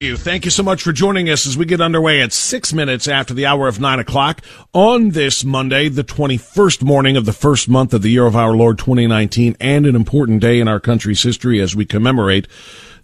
[0.00, 0.14] you.
[0.14, 3.32] Thank you so much for joining us as we get underway at six minutes after
[3.32, 4.42] the hour of nine o'clock
[4.74, 8.54] on this Monday, the 21st morning of the first month of the year of our
[8.54, 12.46] Lord 2019 and an important day in our country's history as we commemorate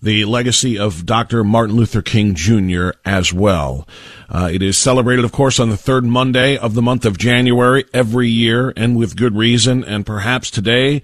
[0.02, 1.42] the legacy of Dr.
[1.44, 2.90] Martin Luther King Jr.
[3.06, 3.88] as well.
[4.28, 7.86] Uh, it is celebrated, of course, on the third Monday of the month of January
[7.94, 9.82] every year and with good reason.
[9.82, 11.02] And perhaps today,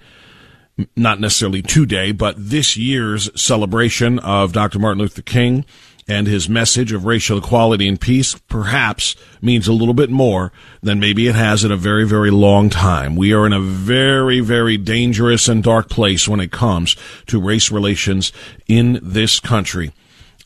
[0.95, 4.79] not necessarily today, but this year's celebration of Dr.
[4.79, 5.65] Martin Luther King
[6.09, 10.99] and his message of racial equality and peace perhaps means a little bit more than
[10.99, 13.15] maybe it has in a very, very long time.
[13.15, 16.95] We are in a very, very dangerous and dark place when it comes
[17.27, 18.33] to race relations
[18.67, 19.93] in this country.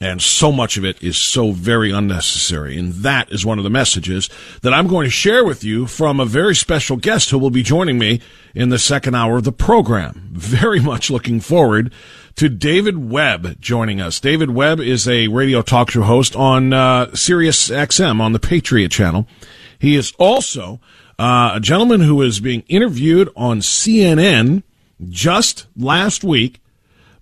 [0.01, 2.77] And so much of it is so very unnecessary.
[2.77, 4.29] And that is one of the messages
[4.61, 7.63] that I'm going to share with you from a very special guest who will be
[7.63, 8.19] joining me
[8.53, 10.29] in the second hour of the program.
[10.33, 11.93] Very much looking forward
[12.35, 14.19] to David Webb joining us.
[14.19, 18.89] David Webb is a radio talk show host on uh, Sirius XM on the Patriot
[18.89, 19.27] Channel.
[19.79, 20.79] He is also
[21.19, 24.63] uh, a gentleman who is being interviewed on CNN
[25.09, 26.59] just last week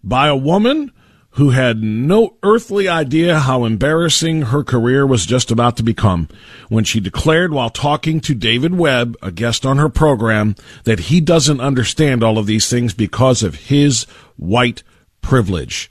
[0.04, 0.92] by a woman
[1.36, 6.28] who had no earthly idea how embarrassing her career was just about to become
[6.68, 11.22] when she declared while talking to David Webb, a guest on her program, that he
[11.22, 14.04] doesn't understand all of these things because of his
[14.36, 14.84] white
[15.22, 15.90] privilege.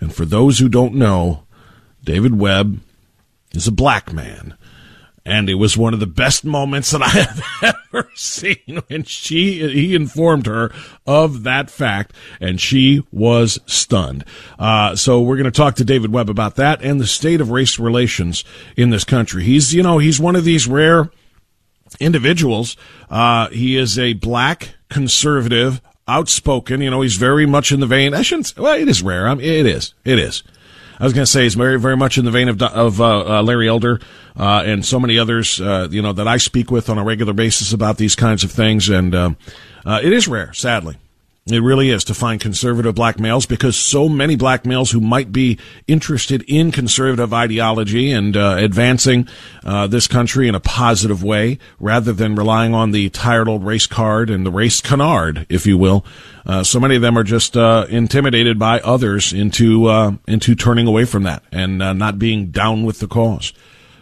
[0.00, 1.44] And for those who don't know,
[2.02, 2.80] David Webb
[3.52, 4.56] is a black man
[5.26, 7.08] and it was one of the best moments that I
[7.66, 10.72] have ever seen when she he informed her
[11.04, 14.24] of that fact, and she was stunned.
[14.58, 17.50] Uh, so we're going to talk to David Webb about that and the state of
[17.50, 18.44] race relations
[18.76, 19.42] in this country.
[19.42, 21.10] He's you know he's one of these rare
[21.98, 22.76] individuals.
[23.10, 25.82] Uh, he is a black conservative.
[26.08, 28.14] Outspoken, you know, he's very much in the vein.
[28.14, 28.56] I shouldn't.
[28.56, 29.26] Well, it is rare.
[29.26, 29.92] I mean, it is.
[30.04, 30.44] It is.
[30.98, 33.38] I was going to say he's very, very much in the vein of of uh,
[33.38, 34.00] uh, Larry Elder
[34.36, 37.32] uh, and so many others, uh, you know, that I speak with on a regular
[37.32, 38.88] basis about these kinds of things.
[38.88, 39.36] And um,
[39.84, 40.96] uh, it is rare, sadly.
[41.48, 45.30] It really is to find conservative black males because so many black males who might
[45.30, 49.28] be interested in conservative ideology and uh, advancing
[49.64, 53.86] uh, this country in a positive way rather than relying on the tired old race
[53.86, 56.04] card and the race canard, if you will.
[56.44, 60.88] Uh, so many of them are just uh, intimidated by others into uh, into turning
[60.88, 63.52] away from that and uh, not being down with the cause.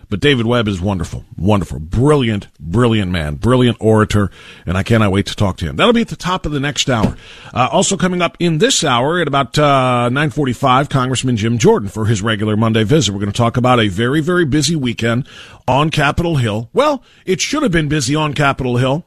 [0.08, 4.30] But David Webb is wonderful, wonderful, brilliant, brilliant man, brilliant orator,
[4.66, 5.76] and I cannot wait to talk to him.
[5.76, 7.16] That'll be at the top of the next hour.
[7.52, 12.06] Uh, also coming up in this hour at about uh, 9:45, Congressman Jim Jordan for
[12.06, 13.12] his regular Monday visit.
[13.12, 15.26] We're going to talk about a very, very busy weekend
[15.66, 16.68] on Capitol Hill.
[16.72, 19.04] Well, it should have been busy on Capitol Hill,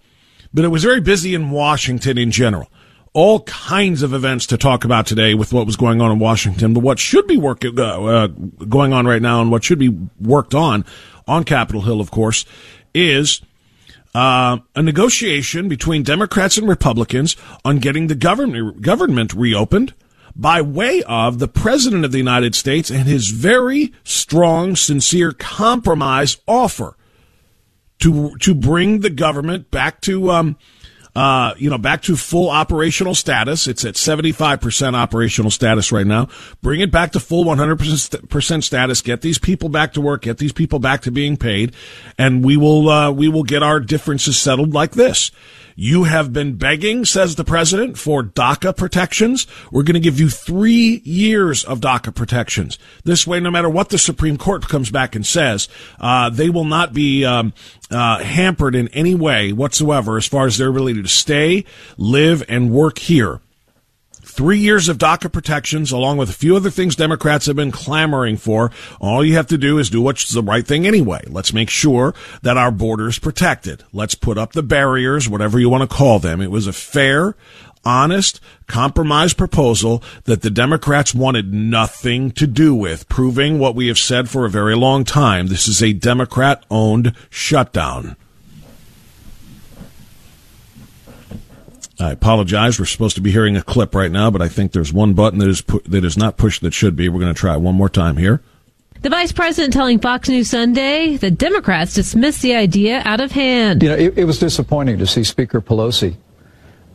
[0.53, 2.69] but it was very busy in Washington in general
[3.17, 6.75] all kinds of events to talk about today with what was going on in Washington.
[6.75, 9.89] But what should be work, uh, uh, going on right now and what should be
[10.21, 10.85] worked on
[11.27, 12.45] on Capitol Hill, of course,
[12.93, 13.41] is
[14.13, 17.35] uh, a negotiation between Democrats and Republicans
[17.65, 19.95] on getting the government government reopened
[20.35, 26.37] by way of the President of the United States and his very strong, sincere compromise
[26.47, 26.95] offer
[27.97, 30.55] to to bring the government back to um,
[31.17, 33.67] uh, you know, back to full operational status.
[33.67, 36.27] It's at 75% operational status right now.
[36.61, 39.01] Bring it back to full 100% status.
[39.01, 40.21] Get these people back to work.
[40.21, 41.73] Get these people back to being paid.
[42.19, 45.31] And we will, uh, we will get our differences settled like this.
[45.79, 49.45] You have been begging, says the president, for DACA protections.
[49.71, 52.79] We're going to give you three years of DACA protections.
[53.03, 56.65] This way, no matter what the Supreme Court comes back and says, uh, they will
[56.65, 57.53] not be um,
[57.91, 61.65] uh, hampered in any way whatsoever as far as their ability to stay,
[61.97, 63.41] live, and work here
[64.37, 68.37] three years of DACA protections, along with a few other things Democrats have been clamoring
[68.37, 68.71] for.
[69.01, 71.21] All you have to do is do what's the right thing anyway.
[71.27, 72.13] Let's make sure
[72.43, 73.83] that our border's protected.
[73.91, 76.39] Let's put up the barriers, whatever you want to call them.
[76.39, 77.35] It was a fair,
[77.83, 83.97] honest, compromise proposal that the Democrats wanted nothing to do with, proving what we have
[83.97, 85.47] said for a very long time.
[85.47, 88.15] This is a Democrat owned shutdown.
[91.99, 92.79] I apologize.
[92.79, 95.39] We're supposed to be hearing a clip right now, but I think there's one button
[95.39, 97.09] that is pu- that is not pushed that should be.
[97.09, 98.41] We're going to try one more time here.
[99.01, 103.83] The vice president telling Fox News Sunday the Democrats dismissed the idea out of hand.
[103.83, 106.15] You know, it, it was disappointing to see Speaker Pelosi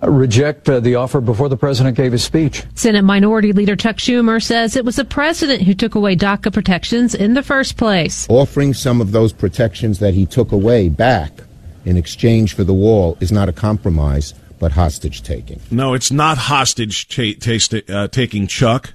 [0.03, 2.65] uh, reject uh, the offer before the president gave his speech.
[2.75, 7.15] Senate Minority Leader Chuck Schumer says it was the president who took away DACA protections
[7.15, 8.27] in the first place.
[8.29, 11.33] Offering some of those protections that he took away back
[11.85, 15.61] in exchange for the wall is not a compromise, but hostage taking.
[15.73, 18.95] No, it's not hostage ta- uh, taking, Chuck,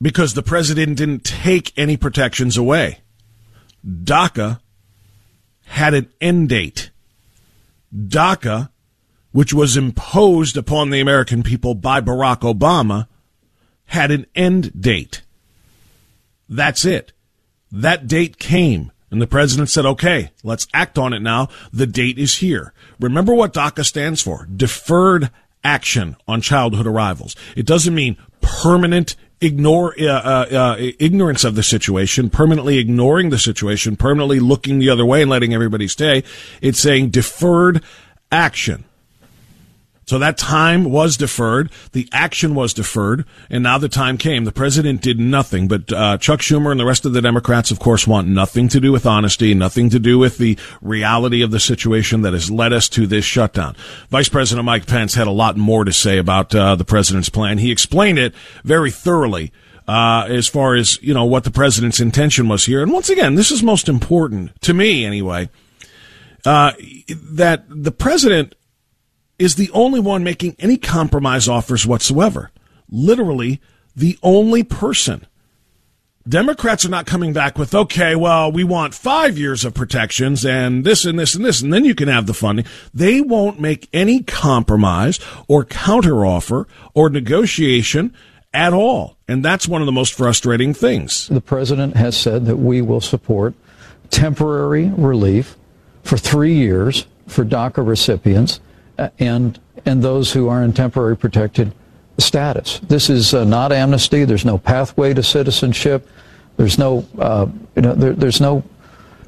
[0.00, 3.00] because the president didn't take any protections away.
[3.84, 4.60] DACA
[5.64, 6.90] had an end date.
[7.92, 8.68] DACA
[9.32, 13.08] which was imposed upon the American people by Barack Obama,
[13.86, 15.22] had an end date.
[16.48, 17.12] That's it.
[17.72, 21.48] That date came, and the president said, okay, let's act on it now.
[21.70, 22.72] The date is here.
[22.98, 25.30] Remember what DACA stands for deferred
[25.62, 27.36] action on childhood arrivals.
[27.54, 33.38] It doesn't mean permanent ignore uh, uh, uh, ignorance of the situation, permanently ignoring the
[33.38, 36.24] situation, permanently looking the other way and letting everybody stay.
[36.62, 37.82] It's saying deferred
[38.30, 38.84] action.
[40.12, 41.72] So that time was deferred.
[41.92, 43.24] The action was deferred.
[43.48, 44.44] And now the time came.
[44.44, 45.68] The president did nothing.
[45.68, 48.78] But uh, Chuck Schumer and the rest of the Democrats, of course, want nothing to
[48.78, 52.74] do with honesty, nothing to do with the reality of the situation that has led
[52.74, 53.74] us to this shutdown.
[54.10, 57.56] Vice President Mike Pence had a lot more to say about uh, the president's plan.
[57.56, 59.50] He explained it very thoroughly.
[59.88, 63.34] Uh, as far as you know, what the president's intention was here, and once again,
[63.34, 65.48] this is most important to me, anyway.
[66.44, 66.72] Uh,
[67.08, 68.54] that the president
[69.42, 72.50] is the only one making any compromise offers whatsoever.
[72.88, 73.60] Literally,
[73.96, 75.26] the only person.
[76.28, 80.84] Democrats are not coming back with, okay, well, we want five years of protections and
[80.84, 82.64] this and this and this, and then you can have the funding.
[82.94, 85.18] They won't make any compromise
[85.48, 88.14] or counteroffer or negotiation
[88.54, 89.16] at all.
[89.26, 91.26] And that's one of the most frustrating things.
[91.26, 93.54] The president has said that we will support
[94.10, 95.56] temporary relief
[96.04, 98.60] for three years for DACA recipients
[99.18, 101.72] and and those who are in temporary protected
[102.18, 102.78] status.
[102.80, 104.24] This is uh, not amnesty.
[104.24, 106.08] There's no pathway to citizenship.
[106.56, 107.46] There's no uh,
[107.76, 108.62] you know there, there's no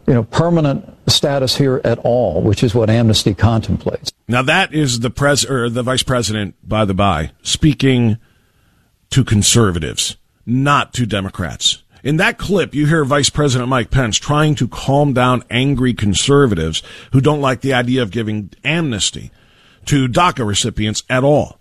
[0.06, 4.12] you know permanent status here at all, which is what amnesty contemplates.
[4.28, 8.18] Now that is the pres or the vice president, by the by, speaking
[9.10, 10.16] to conservatives,
[10.46, 11.82] not to Democrats.
[12.02, 16.82] In that clip, you hear Vice President Mike Pence trying to calm down angry conservatives
[17.12, 19.30] who don't like the idea of giving amnesty
[19.86, 21.58] to DACA recipients at all.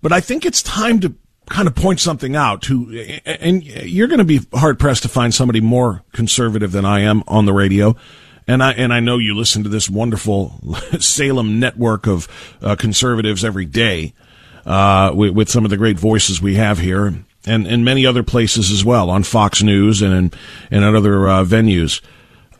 [0.00, 1.14] But I think it's time to
[1.48, 5.34] kind of point something out to, and you're going to be hard pressed to find
[5.34, 7.96] somebody more conservative than I am on the radio.
[8.46, 10.58] And I, and I know you listen to this wonderful
[10.98, 12.28] Salem network of
[12.60, 14.14] uh, conservatives every day,
[14.66, 18.22] uh, with, with, some of the great voices we have here and, and many other
[18.22, 20.32] places as well on Fox News and, in,
[20.70, 22.00] and at other uh, venues.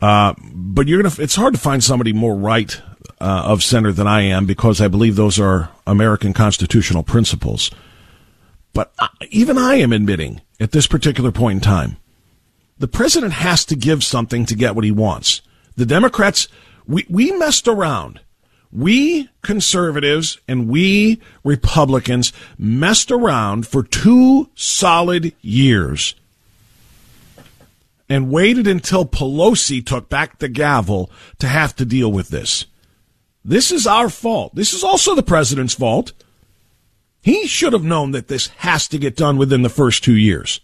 [0.01, 2.81] Uh, but you're gonna, it's hard to find somebody more right
[3.23, 7.71] uh, of center than I am because I believe those are American constitutional principles.
[8.73, 8.93] But
[9.29, 11.97] even I am admitting at this particular point in time,
[12.77, 15.41] the president has to give something to get what he wants.
[15.77, 16.49] The Democrats,
[16.85, 18.19] we, we messed around.
[18.73, 26.15] We conservatives and we Republicans messed around for two solid years
[28.09, 32.65] and waited until Pelosi took back the gavel to have to deal with this.
[33.45, 34.55] This is our fault.
[34.55, 36.13] This is also the president's fault.
[37.21, 40.61] He should have known that this has to get done within the first two years.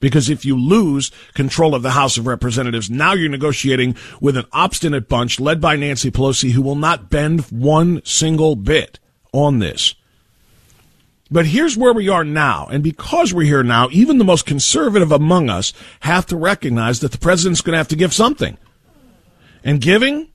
[0.00, 4.44] Because if you lose control of the House of Representatives, now you're negotiating with an
[4.52, 8.98] obstinate bunch led by Nancy Pelosi who will not bend one single bit
[9.32, 9.94] on this.
[11.30, 12.66] But here's where we are now.
[12.70, 17.12] And because we're here now, even the most conservative among us have to recognize that
[17.12, 18.58] the president's going to have to give something.
[19.64, 20.28] And giving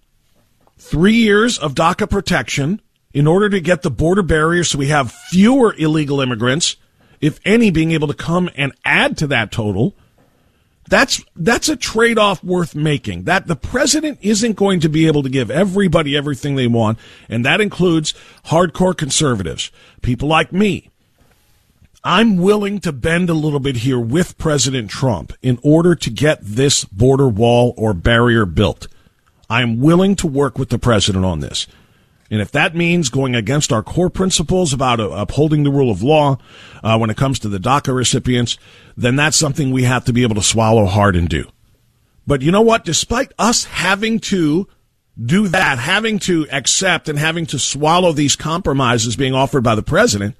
[0.89, 2.81] three years of DACA protection
[3.13, 6.75] in order to get the border barrier so we have fewer illegal immigrants,
[7.21, 9.95] if any, being able to come and add to that total.
[10.89, 13.25] That's that's a trade-off worth making.
[13.25, 16.97] That the president isn't going to be able to give everybody everything they want,
[17.29, 18.15] and that includes
[18.45, 20.89] hardcore conservatives, people like me.
[22.03, 26.39] I'm willing to bend a little bit here with President Trump in order to get
[26.41, 28.87] this border wall or barrier built.
[29.49, 31.67] I'm willing to work with the president on this.
[32.31, 36.03] And if that means going against our core principles about uh, upholding the rule of
[36.03, 36.37] law
[36.83, 38.57] uh, when it comes to the DACA recipients,
[38.95, 41.45] then that's something we have to be able to swallow hard and do.
[42.27, 42.85] But you know what?
[42.85, 44.67] Despite us having to
[45.19, 49.81] do that, having to accept and having to swallow these compromises being offered by the
[49.81, 50.35] president,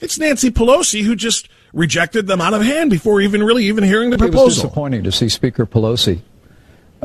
[0.00, 4.10] it's Nancy Pelosi who just rejected them out of hand before even really even hearing
[4.10, 4.40] the proposal.
[4.40, 6.22] It was disappointing to see Speaker Pelosi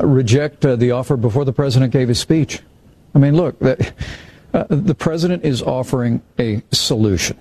[0.06, 2.60] reject uh, the offer before the president gave his speech.
[3.14, 3.92] I mean, look, the,
[4.54, 7.36] uh, the president is offering a solution.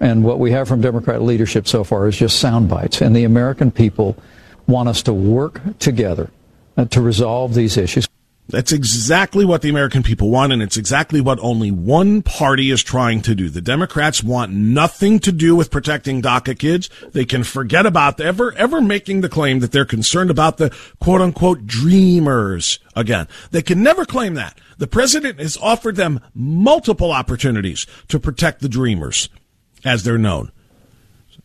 [0.00, 3.00] And what we have from Democrat leadership so far is just sound bites.
[3.00, 4.16] And the American people
[4.66, 6.30] want us to work together
[6.76, 8.08] uh, to resolve these issues.
[8.48, 12.82] That's exactly what the American people want, and it's exactly what only one party is
[12.82, 13.48] trying to do.
[13.48, 16.90] The Democrats want nothing to do with protecting DACA kids.
[17.12, 21.22] They can forget about ever, ever making the claim that they're concerned about the quote
[21.22, 23.28] unquote dreamers again.
[23.50, 24.58] They can never claim that.
[24.76, 29.30] The president has offered them multiple opportunities to protect the dreamers,
[29.86, 30.52] as they're known.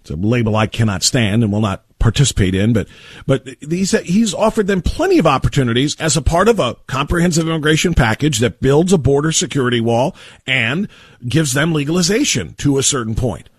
[0.02, 2.88] It's a label I cannot stand and will not participate in, but
[3.28, 7.94] but he's he's offered them plenty of opportunities as a part of a comprehensive immigration
[7.94, 10.16] package that builds a border security wall
[10.48, 10.88] and
[11.28, 13.50] gives them legalization to a certain point.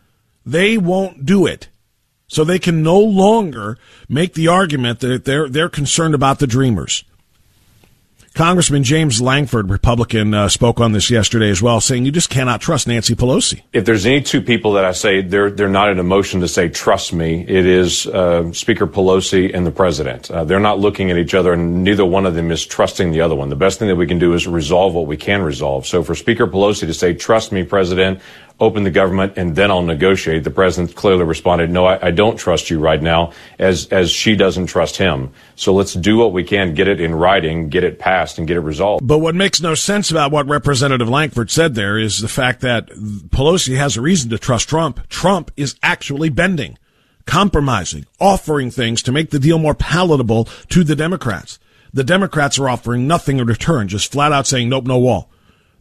[0.44, 1.68] They won't do it.
[2.26, 3.76] So they can no longer
[4.08, 7.04] make the argument that they're they're concerned about the dreamers.
[8.34, 12.60] Congressman James Lankford, Republican, uh, spoke on this yesterday as well, saying you just cannot
[12.60, 13.62] trust Nancy Pelosi.
[13.72, 16.48] If there's any two people that I say they're they're not in a motion to
[16.48, 20.30] say trust me, it is uh, Speaker Pelosi and the president.
[20.30, 23.20] Uh, they're not looking at each other, and neither one of them is trusting the
[23.20, 23.48] other one.
[23.48, 25.86] The best thing that we can do is resolve what we can resolve.
[25.86, 28.20] So for Speaker Pelosi to say trust me, President,
[28.60, 30.44] open the government and then I'll negotiate.
[30.44, 34.36] The president clearly responded, no, I, I, don't trust you right now as, as she
[34.36, 35.32] doesn't trust him.
[35.56, 38.58] So let's do what we can, get it in writing, get it passed and get
[38.58, 39.06] it resolved.
[39.06, 42.88] But what makes no sense about what Representative Lankford said there is the fact that
[42.90, 45.08] Pelosi has a reason to trust Trump.
[45.08, 46.76] Trump is actually bending,
[47.24, 51.58] compromising, offering things to make the deal more palatable to the Democrats.
[51.92, 55.30] The Democrats are offering nothing in return, just flat out saying, nope, no wall.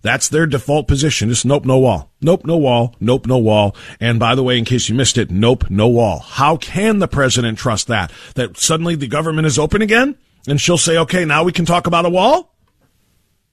[0.01, 1.29] That's their default position.
[1.29, 2.12] Just nope, no wall.
[2.22, 2.96] Nope, no wall.
[3.00, 3.75] Nope, no wall.
[4.00, 6.20] And by the way, in case you missed it, nope, no wall.
[6.20, 8.12] How can the president trust that?
[8.36, 10.18] That suddenly the government is open again?
[10.48, 12.56] And she'll say, okay, now we can talk about a wall?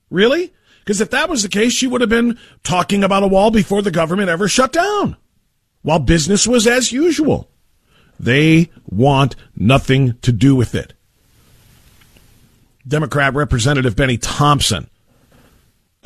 [0.09, 0.53] Really?
[0.81, 3.83] Because if that was the case, she would have been talking about a wall before
[3.83, 5.17] the government ever shut down,
[5.83, 7.50] while business was as usual.
[8.21, 10.93] They want nothing to do with it.
[12.87, 14.88] Democrat Representative Bennie Thompson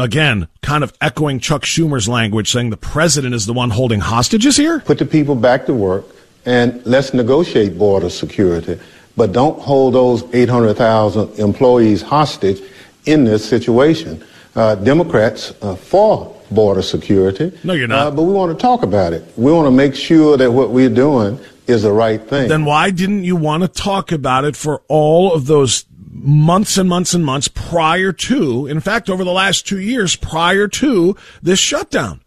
[0.00, 4.56] again, kind of echoing Chuck Schumer's language, saying the president is the one holding hostages
[4.56, 4.80] here?
[4.80, 6.04] Put the people back to work
[6.46, 8.78] and let's negotiate border security.
[9.16, 12.62] But don't hold those 800,000 employees hostage
[13.06, 14.24] in this situation.
[14.54, 17.56] Uh, Democrats uh, for border security.
[17.62, 18.06] No, you're not.
[18.06, 19.24] Uh, but we want to talk about it.
[19.36, 22.48] We want to make sure that what we're doing is the right thing.
[22.48, 26.88] Then why didn't you want to talk about it for all of those months and
[26.88, 31.58] months and months prior to, in fact, over the last two years prior to this
[31.58, 32.20] shutdown.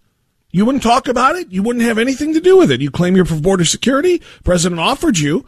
[0.51, 1.51] You wouldn't talk about it.
[1.51, 2.79] You wouldn't have anything to do with it.
[2.79, 4.21] You claim you're for border security.
[4.43, 5.45] President offered you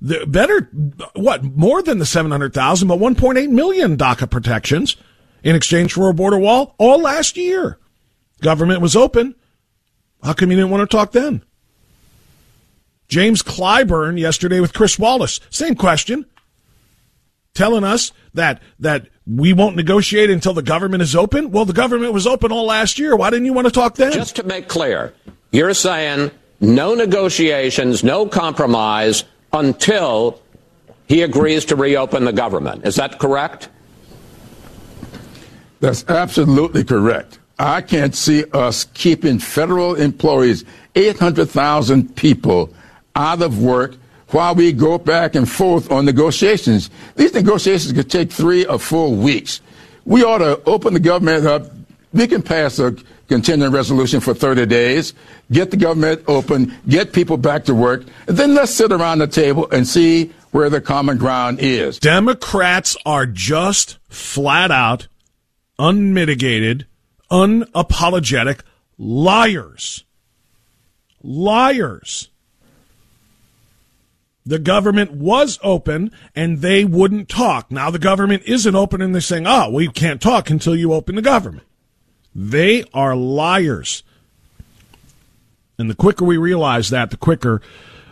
[0.00, 0.70] the better,
[1.14, 4.96] what, more than the 700,000, but 1.8 million DACA protections
[5.42, 7.78] in exchange for a border wall all last year.
[8.40, 9.34] Government was open.
[10.22, 11.44] How come you didn't want to talk then?
[13.08, 15.40] James Clyburn yesterday with Chris Wallace.
[15.50, 16.26] Same question
[17.56, 21.50] telling us that that we won't negotiate until the government is open?
[21.50, 23.16] Well, the government was open all last year.
[23.16, 24.12] Why didn't you want to talk then?
[24.12, 25.14] Just to make clear,
[25.50, 30.40] you're saying no negotiations, no compromise until
[31.08, 32.86] he agrees to reopen the government.
[32.86, 33.68] Is that correct?
[35.80, 37.38] That's absolutely correct.
[37.58, 42.72] I can't see us keeping federal employees, 800,000 people,
[43.14, 43.96] out of work
[44.28, 46.90] while we go back and forth on negotiations.
[47.14, 49.60] These negotiations could take three or four weeks.
[50.04, 51.70] We ought to open the government up.
[52.12, 52.96] We can pass a
[53.28, 55.14] continuing resolution for 30 days,
[55.50, 59.26] get the government open, get people back to work, and then let's sit around the
[59.26, 61.98] table and see where the common ground is.
[61.98, 65.08] Democrats are just flat out,
[65.78, 66.86] unmitigated,
[67.30, 68.60] unapologetic
[68.96, 70.04] liars.
[71.22, 72.28] Liars.
[74.46, 77.70] The government was open and they wouldn't talk.
[77.72, 81.16] Now the government isn't open and they're saying, oh, we can't talk until you open
[81.16, 81.66] the government.
[82.32, 84.04] They are liars.
[85.78, 87.60] And the quicker we realize that, the quicker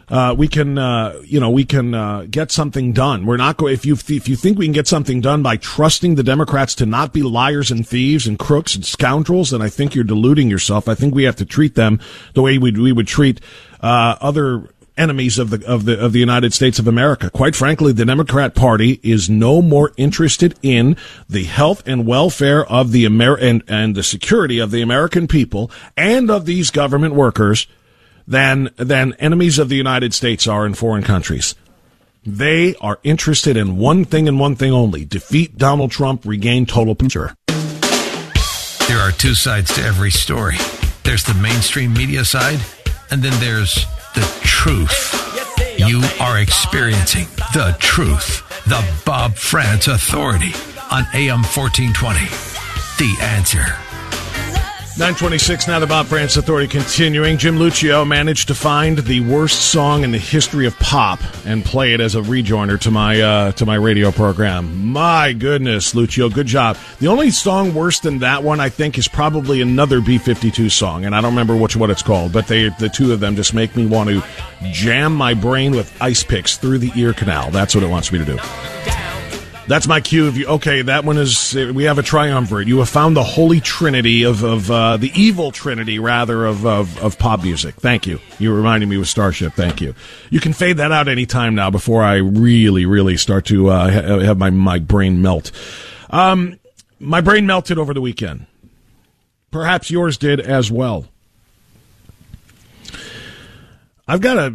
[0.09, 3.25] uh, we can, uh, you know, we can uh, get something done.
[3.25, 3.73] We're not going.
[3.73, 6.87] If you if you think we can get something done by trusting the Democrats to
[6.87, 10.89] not be liars and thieves and crooks and scoundrels, then I think you're deluding yourself.
[10.89, 12.01] I think we have to treat them
[12.35, 13.41] the way we we would treat
[13.81, 17.31] uh, other enemies of the of the of the United States of America.
[17.31, 20.97] Quite frankly, the Democrat Party is no more interested in
[21.29, 25.71] the health and welfare of the Amer and, and the security of the American people
[25.97, 27.67] and of these government workers
[28.27, 31.55] than than enemies of the United States are in foreign countries.
[32.25, 36.95] They are interested in one thing and one thing only: defeat Donald Trump, regain total
[36.95, 37.31] control.
[38.89, 40.57] There are two sides to every story.
[41.03, 42.61] There's the mainstream media side,
[43.11, 43.85] and then there's
[44.15, 45.13] the truth.
[45.77, 48.43] You are experiencing the truth.
[48.67, 50.55] The Bob Frantz Authority
[50.91, 52.21] on AM 1420.
[52.99, 53.84] The answer.
[54.97, 57.37] 926 now the Bob Frantz Authority continuing.
[57.37, 61.95] Jim Lucio managed to find the worst song in the history of pop and play
[61.95, 64.87] it as a rejoinder to my uh, to my radio program.
[64.93, 66.77] My goodness, Lucio, good job.
[67.01, 71.13] The only song worse than that one I think is probably another B52 song and
[71.13, 73.75] I don't remember which what it's called, but they the two of them just make
[73.75, 74.23] me want to
[74.71, 77.51] jam my brain with ice picks through the ear canal.
[77.51, 78.39] That's what it wants me to do.
[79.67, 80.27] That's my cue.
[80.27, 81.55] Of you, okay, that one is.
[81.55, 82.69] We have a triumvirate.
[82.69, 87.03] You have found the holy trinity of of uh, the evil trinity, rather of, of
[87.03, 87.77] of pop music.
[87.77, 88.21] Thank you.
[88.39, 89.55] You reminded me with Starship.
[89.55, 89.95] Thank you.
[90.29, 93.89] You can fade that out any time now before I really, really start to uh,
[94.21, 95.51] have my my brain melt.
[96.11, 96.59] Um,
[97.01, 98.47] my brain melted over the weekend.
[99.51, 101.07] Perhaps yours did as well.
[104.07, 104.55] I've got a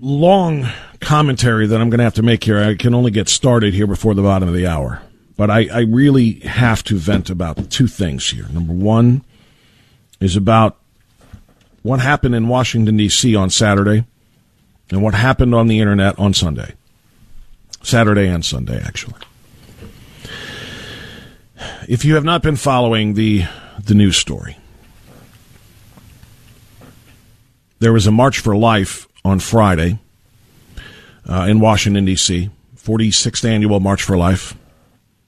[0.00, 0.66] long
[1.00, 2.62] commentary that I'm going to have to make here.
[2.62, 5.02] I can only get started here before the bottom of the hour.
[5.36, 8.46] But I, I really have to vent about two things here.
[8.50, 9.24] Number one
[10.20, 10.76] is about
[11.82, 13.34] what happened in Washington, D.C.
[13.34, 14.04] on Saturday
[14.90, 16.74] and what happened on the internet on Sunday.
[17.82, 19.14] Saturday and Sunday, actually.
[21.88, 23.44] If you have not been following the,
[23.82, 24.58] the news story,
[27.78, 29.98] there was a March for Life on Friday
[31.30, 34.56] uh, in Washington, D.C., 46th annual March for Life.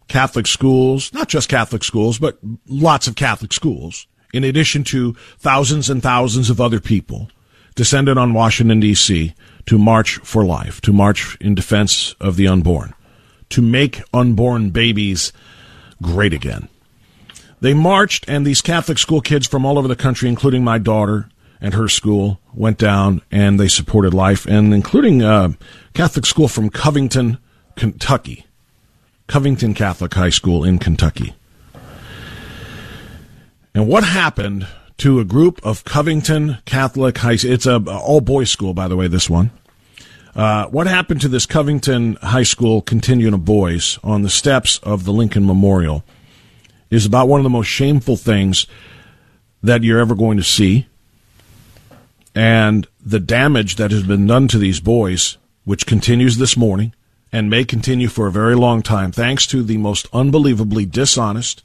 [0.08, 5.88] Catholic schools, not just Catholic schools, but lots of Catholic schools, in addition to thousands
[5.88, 7.30] and thousands of other people,
[7.74, 9.32] descended on Washington, D.C.
[9.66, 12.92] to march for life, to march in defense of the unborn,
[13.50, 15.32] to make unborn babies
[16.02, 16.68] great again.
[17.60, 21.28] They marched, and these Catholic school kids from all over the country, including my daughter,
[21.62, 25.52] and her school went down and they supported life, and including a uh,
[25.94, 27.38] Catholic school from Covington,
[27.76, 28.44] Kentucky.
[29.28, 31.34] Covington Catholic High School in Kentucky.
[33.74, 34.66] And what happened
[34.98, 39.06] to a group of Covington Catholic High It's a all boys school, by the way,
[39.06, 39.52] this one.
[40.34, 45.04] Uh, what happened to this Covington High School contingent of boys on the steps of
[45.04, 46.04] the Lincoln Memorial
[46.90, 48.66] is about one of the most shameful things
[49.62, 50.88] that you're ever going to see
[52.34, 56.94] and the damage that has been done to these boys, which continues this morning
[57.30, 61.62] and may continue for a very long time, thanks to the most unbelievably dishonest,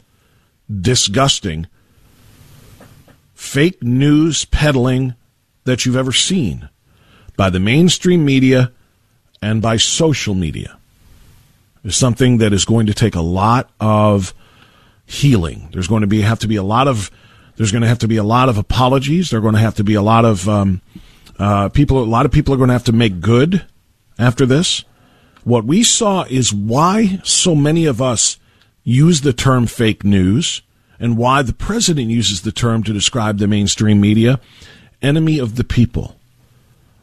[0.81, 1.67] disgusting,
[3.33, 5.15] fake news peddling
[5.63, 6.69] that you've ever seen
[7.35, 8.71] by the mainstream media
[9.41, 10.77] and by social media
[11.83, 14.33] is something that is going to take a lot of
[15.05, 15.69] healing.
[15.71, 17.11] There's going to be have to be a lot of
[17.57, 19.29] there's going to have to be a lot of apologies.
[19.29, 20.81] There are going to have to be a lot of um,
[21.37, 22.01] uh, people.
[22.01, 23.65] A lot of people are going to have to make good
[24.17, 24.83] after this.
[25.43, 28.37] What we saw is why so many of us
[28.83, 30.61] use the term fake news
[30.99, 34.39] and why the president uses the term to describe the mainstream media
[35.01, 36.15] enemy of the people.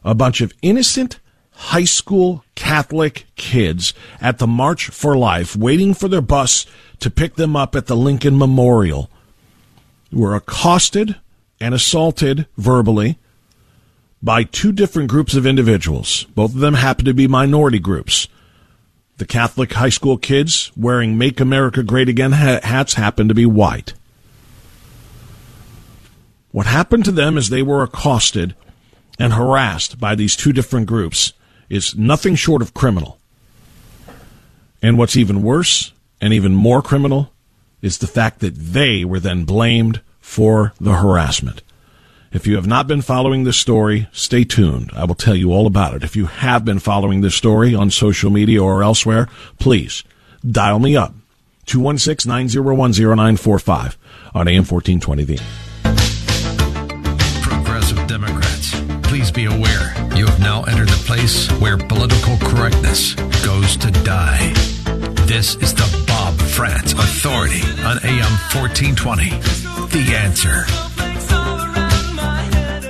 [0.04, 1.18] A bunch of innocent
[1.52, 6.66] high school Catholic kids at the March for Life waiting for their bus
[7.00, 9.10] to pick them up at the Lincoln Memorial
[10.12, 11.16] were accosted
[11.60, 13.18] and assaulted verbally
[14.22, 16.24] by two different groups of individuals.
[16.34, 18.26] Both of them happen to be minority groups.
[19.18, 23.92] The Catholic high school kids wearing Make America Great Again hats happen to be white.
[26.52, 28.54] What happened to them is they were accosted
[29.18, 31.32] and harassed by these two different groups
[31.68, 33.18] is nothing short of criminal.
[34.82, 37.30] And what's even worse and even more criminal
[37.84, 41.60] is the fact that they were then blamed for the harassment.
[42.32, 44.90] If you have not been following this story, stay tuned.
[44.96, 46.02] I will tell you all about it.
[46.02, 50.02] If you have been following this story on social media or elsewhere, please
[50.50, 51.14] dial me up.
[51.66, 53.96] 216-901-0945
[54.34, 55.36] on AM 1420 The
[57.42, 63.12] Progressive Democrats, please be aware you have now entered the place where political correctness
[63.44, 64.73] goes to die.
[65.26, 69.30] This is the Bob Frantz Authority on AM 1420.
[69.88, 70.66] The answer.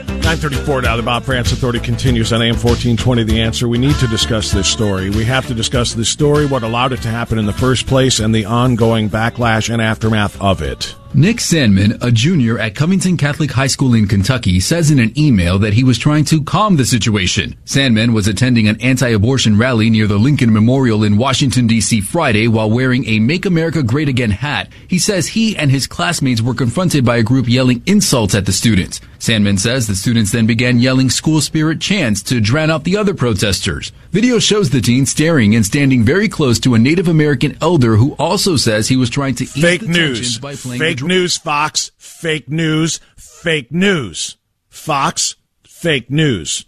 [0.09, 0.97] 934 now.
[0.97, 3.23] The Bob Frantz Authority continues on AM 1420.
[3.23, 3.69] The answer.
[3.69, 5.11] We need to discuss this story.
[5.11, 8.19] We have to discuss this story, what allowed it to happen in the first place,
[8.19, 10.97] and the ongoing backlash and aftermath of it.
[11.17, 15.61] Nick Sandmann, a junior at Covington Catholic High School in Kentucky, says in an email
[15.61, 17.55] that he was trying to calm the situation.
[17.67, 22.01] Sandmann was attending an anti-abortion rally near the Lincoln Memorial in Washington, D.C.
[22.01, 24.69] Friday while wearing a Make America Great Again hat.
[24.89, 28.53] He says he and his classmates were confronted by a group yelling insults at the
[28.53, 29.01] students.
[29.21, 33.15] Sandmann says the students then began yelling school spirit chants to drown out the other
[33.15, 33.93] protesters.
[34.11, 38.15] Video shows the teen staring and standing very close to a Native American elder who
[38.19, 40.39] also says he was trying to ease Fake the news.
[40.39, 41.91] by playing Fake news, Fox.
[41.97, 43.01] Fake news.
[43.17, 44.37] Fake news.
[44.69, 45.37] Fox.
[45.65, 46.65] Fake news.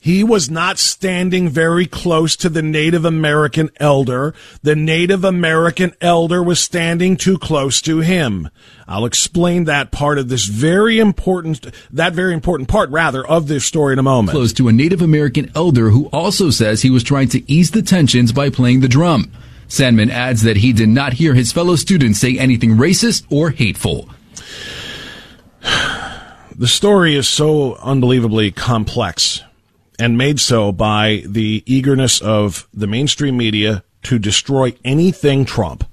[0.00, 4.32] He was not standing very close to the Native American elder.
[4.62, 8.48] The Native American elder was standing too close to him.
[8.86, 13.64] I'll explain that part of this very important, that very important part rather of this
[13.64, 14.30] story in a moment.
[14.34, 17.82] close to a Native American elder who also says he was trying to ease the
[17.82, 19.32] tensions by playing the drum.
[19.68, 24.08] Sandmann adds that he did not hear his fellow students say anything racist or hateful.
[26.58, 29.44] The story is so unbelievably complex
[29.96, 35.88] and made so by the eagerness of the mainstream media to destroy anything Trump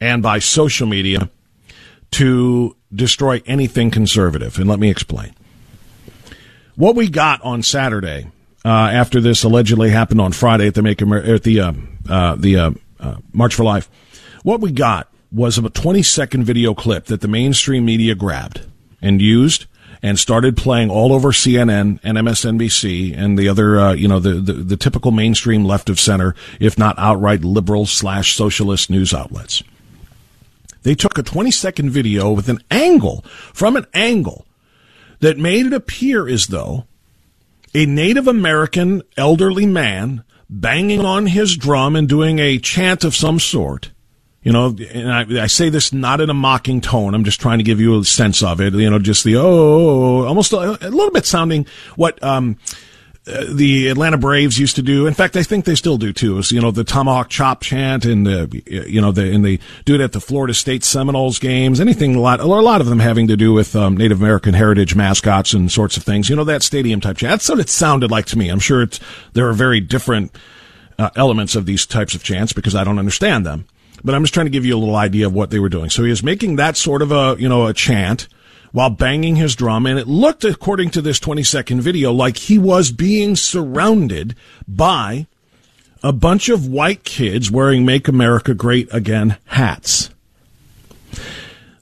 [0.00, 1.28] and by social media
[2.12, 4.60] to destroy anything conservative.
[4.60, 5.34] And let me explain.
[6.76, 8.30] What we got on Saturday
[8.64, 11.72] uh, after this allegedly happened on Friday at the Make at the uh,
[12.08, 13.90] uh, the uh, March for Life,
[14.42, 18.62] what we got was a 20 second video clip that the mainstream media grabbed
[19.00, 19.66] and used
[20.02, 24.34] and started playing all over CNN and MSNBC and the other, uh, you know, the,
[24.34, 29.62] the, the typical mainstream left of center, if not outright liberal slash socialist news outlets.
[30.82, 34.46] They took a 20 second video with an angle, from an angle,
[35.20, 36.86] that made it appear as though
[37.74, 43.38] a Native American elderly man banging on his drum and doing a chant of some
[43.38, 43.90] sort
[44.42, 47.14] you know, and I, I, say this not in a mocking tone.
[47.14, 48.72] I'm just trying to give you a sense of it.
[48.72, 52.56] You know, just the oh, almost a, a little bit sounding what um,
[53.48, 55.06] the Atlanta Braves used to do.
[55.06, 56.38] In fact, I think they still do too.
[56.38, 59.94] Is you know the tomahawk chop chant and the you know the and they do
[59.94, 61.80] it at the Florida State Seminoles games.
[61.80, 64.94] Anything a lot a lot of them having to do with um, Native American heritage
[64.94, 66.28] mascots and sorts of things.
[66.28, 67.32] You know that stadium type chant.
[67.32, 68.48] That's what it sounded like to me.
[68.48, 69.00] I'm sure it's
[69.32, 70.36] there are very different
[70.98, 73.66] uh, elements of these types of chants because I don't understand them
[74.02, 75.90] but I'm just trying to give you a little idea of what they were doing.
[75.90, 78.28] So he was making that sort of a, you know, a chant
[78.72, 79.86] while banging his drum.
[79.86, 84.34] And it looked, according to this 20 second video, like he was being surrounded
[84.66, 85.26] by
[86.02, 90.10] a bunch of white kids wearing Make America Great Again hats.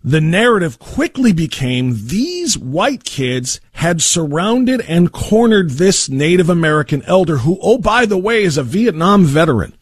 [0.03, 7.38] The narrative quickly became these white kids had surrounded and cornered this Native American elder
[7.38, 9.74] who, oh, by the way, is a Vietnam veteran.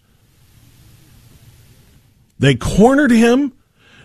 [2.38, 3.52] They cornered him.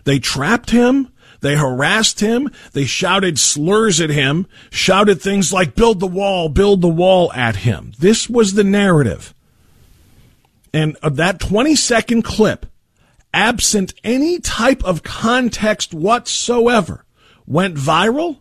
[0.03, 1.11] They trapped him.
[1.41, 2.49] They harassed him.
[2.73, 7.57] They shouted slurs at him, shouted things like build the wall, build the wall at
[7.57, 7.93] him.
[7.99, 9.33] This was the narrative.
[10.73, 12.65] And that 20 second clip,
[13.33, 17.05] absent any type of context whatsoever,
[17.45, 18.39] went viral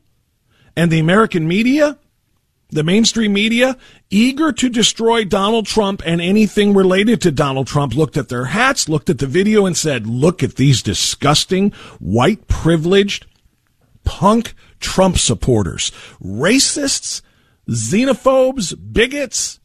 [0.76, 1.98] and the American media
[2.70, 3.76] the mainstream media,
[4.10, 8.88] eager to destroy Donald Trump and anything related to Donald Trump, looked at their hats,
[8.88, 13.26] looked at the video, and said, Look at these disgusting, white privileged,
[14.04, 17.22] punk Trump supporters, racists,
[17.68, 19.58] xenophobes, bigots.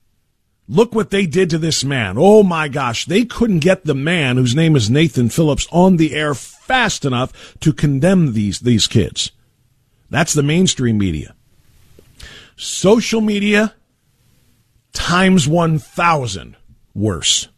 [0.67, 2.15] Look what they did to this man.
[2.17, 3.05] Oh my gosh.
[3.05, 7.55] They couldn't get the man whose name is Nathan Phillips on the air fast enough
[7.59, 9.31] to condemn these, these kids.
[10.09, 11.34] That's the mainstream media.
[12.55, 13.75] Social media
[14.93, 16.55] times 1,000
[16.93, 17.49] worse.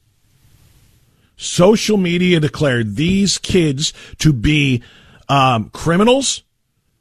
[1.38, 4.82] Social media declared these kids to be
[5.30, 6.44] um, criminals,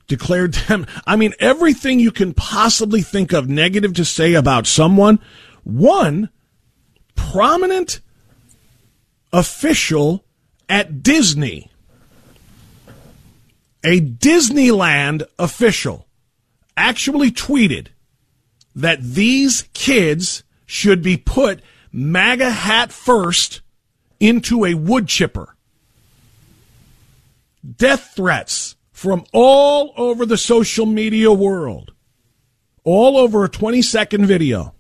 [0.06, 5.18] declared them, I mean, everything you can possibly think of negative to say about someone.
[5.64, 6.28] One
[7.14, 8.00] prominent
[9.32, 10.24] official
[10.68, 11.70] at Disney,
[13.82, 16.05] a Disneyland official
[16.76, 17.88] actually tweeted
[18.74, 21.60] that these kids should be put
[21.92, 23.62] MAGA hat first
[24.20, 25.56] into a wood chipper.
[27.76, 31.92] Death threats from all over the social media world,
[32.84, 34.75] all over a 20 second video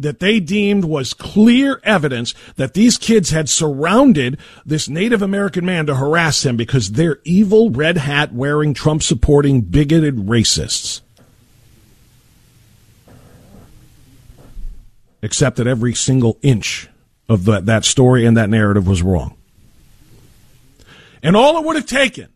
[0.00, 5.86] that they deemed was clear evidence that these kids had surrounded this Native American man
[5.86, 11.02] to harass him because they're evil, red hat wearing, Trump supporting, bigoted racists.
[15.22, 16.88] Except that every single inch
[17.28, 19.36] of the, that story and that narrative was wrong.
[21.22, 22.28] And all it would have taken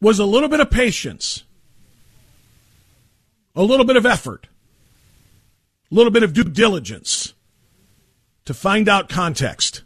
[0.00, 1.44] was a little bit of patience,
[3.54, 4.48] a little bit of effort
[5.94, 7.34] little bit of due diligence
[8.44, 9.82] to find out context.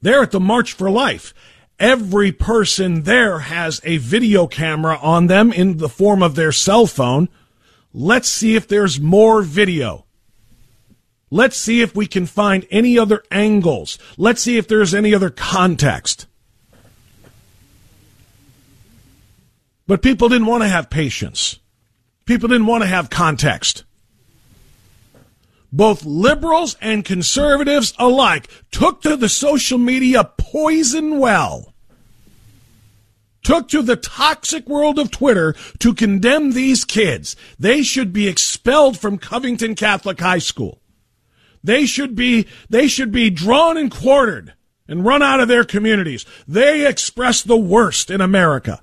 [0.00, 1.34] They're at the March for Life.
[1.78, 6.86] Every person there has a video camera on them in the form of their cell
[6.86, 7.28] phone.
[7.92, 10.06] Let's see if there's more video.
[11.30, 13.98] Let's see if we can find any other angles.
[14.16, 16.26] Let's see if there's any other context.
[19.86, 21.58] But people didn't want to have patience.
[22.30, 23.82] People didn't want to have context.
[25.72, 31.74] Both liberals and conservatives alike took to the social media poison well.
[33.42, 37.34] Took to the toxic world of Twitter to condemn these kids.
[37.58, 40.80] They should be expelled from Covington Catholic High School.
[41.64, 44.54] They should be, they should be drawn and quartered
[44.86, 46.24] and run out of their communities.
[46.46, 48.80] They express the worst in America.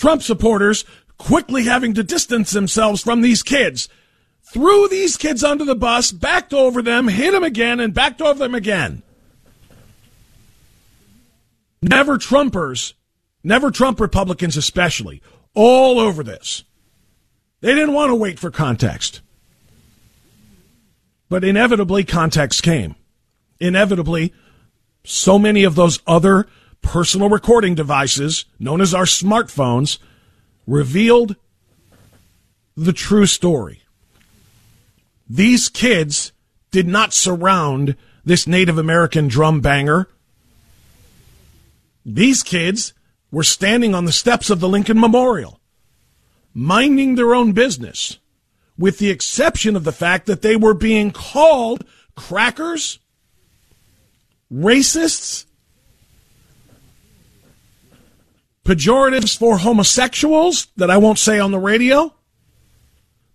[0.00, 0.86] Trump supporters
[1.18, 3.86] quickly having to distance themselves from these kids,
[4.50, 8.38] threw these kids under the bus, backed over them, hit them again, and backed over
[8.38, 9.02] them again.
[11.82, 12.94] Never Trumpers,
[13.44, 15.20] never Trump Republicans especially,
[15.54, 16.64] all over this.
[17.60, 19.20] They didn't want to wait for context.
[21.28, 22.94] But inevitably, context came.
[23.60, 24.32] Inevitably,
[25.04, 26.46] so many of those other
[26.82, 29.98] personal recording devices, known as our smartphones,
[30.66, 31.36] revealed
[32.76, 33.82] the true story.
[35.28, 36.32] These kids
[36.70, 40.08] did not surround this Native American drum banger.
[42.04, 42.94] These kids
[43.30, 45.60] were standing on the steps of the Lincoln Memorial,
[46.54, 48.18] minding their own business
[48.80, 51.84] with the exception of the fact that they were being called
[52.16, 52.98] crackers,
[54.50, 55.44] racists,
[58.70, 62.14] pejoratives for homosexuals that I won't say on the radio.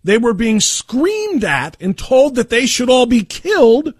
[0.02, 3.92] They were being screamed at and told that they should all be killed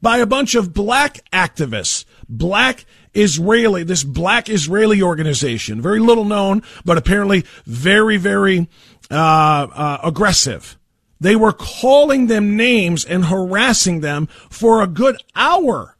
[0.00, 6.62] by a bunch of black activists, black Israeli, this black Israeli organization, very little known,
[6.86, 8.66] but apparently very, very
[9.10, 10.78] uh, uh, aggressive.
[11.20, 15.98] They were calling them names and harassing them for a good hour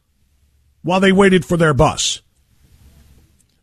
[0.81, 2.23] while they waited for their bus.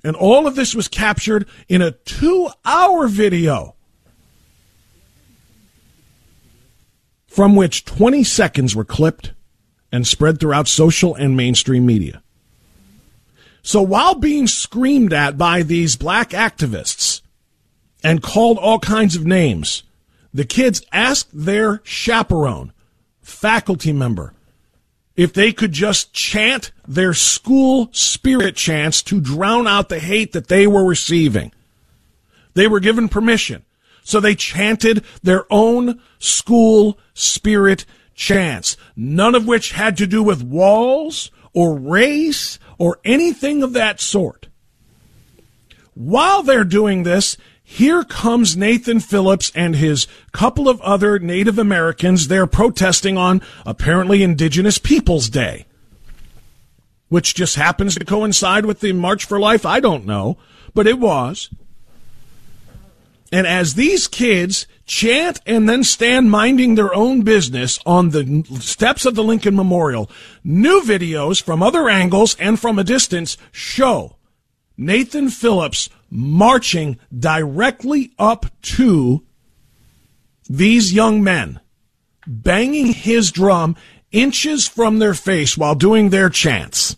[0.04, 3.74] And all of this was captured in a two hour video
[7.26, 9.32] from which 20 seconds were clipped
[9.92, 12.22] and spread throughout social and mainstream media.
[13.62, 17.20] So while being screamed at by these black activists
[18.02, 19.82] and called all kinds of names,
[20.32, 22.72] the kids asked their chaperone,
[23.20, 24.32] faculty member,
[25.18, 30.46] if they could just chant their school spirit chants to drown out the hate that
[30.46, 31.52] they were receiving.
[32.54, 33.64] They were given permission.
[34.04, 40.44] So they chanted their own school spirit chants, none of which had to do with
[40.44, 44.46] walls or race or anything of that sort.
[45.94, 47.36] While they're doing this,
[47.70, 52.26] here comes Nathan Phillips and his couple of other Native Americans.
[52.26, 55.66] They're protesting on apparently Indigenous Peoples Day,
[57.10, 59.66] which just happens to coincide with the March for Life.
[59.66, 60.38] I don't know,
[60.72, 61.50] but it was.
[63.30, 69.04] And as these kids chant and then stand minding their own business on the steps
[69.04, 70.10] of the Lincoln Memorial,
[70.42, 74.17] new videos from other angles and from a distance show
[74.78, 79.24] Nathan Phillips marching directly up to
[80.48, 81.60] these young men,
[82.26, 83.76] banging his drum
[84.12, 86.96] inches from their face while doing their chants.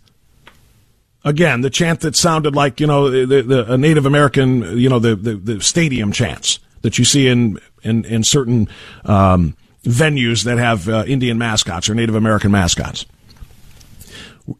[1.24, 4.98] Again, the chant that sounded like, you know, the, the, a Native American, you know,
[4.98, 8.68] the, the, the stadium chants that you see in, in, in certain
[9.04, 13.06] um, venues that have uh, Indian mascots or Native American mascots.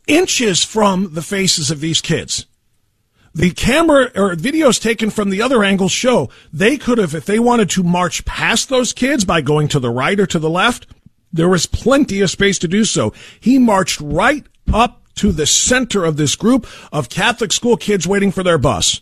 [0.07, 2.47] Inches from the faces of these kids.
[3.35, 7.39] The camera or videos taken from the other angles show they could have, if they
[7.39, 10.87] wanted to march past those kids by going to the right or to the left,
[11.33, 13.13] there was plenty of space to do so.
[13.39, 18.33] He marched right up to the center of this group of Catholic school kids waiting
[18.33, 19.01] for their bus